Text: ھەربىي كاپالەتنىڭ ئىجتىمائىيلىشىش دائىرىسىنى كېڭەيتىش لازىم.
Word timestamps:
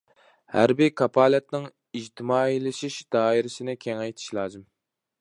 ھەربىي 0.53 0.89
كاپالەتنىڭ 1.01 1.69
ئىجتىمائىيلىشىش 2.01 2.99
دائىرىسىنى 3.17 3.81
كېڭەيتىش 3.89 4.37
لازىم. 4.41 4.69